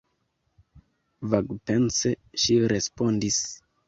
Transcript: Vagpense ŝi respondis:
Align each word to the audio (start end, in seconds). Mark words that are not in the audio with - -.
Vagpense 1.33 2.13
ŝi 2.45 2.57
respondis: 2.73 3.39